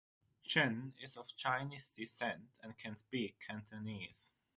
[0.41, 4.31] Shen is of Chinese descent and can speak Cantonese.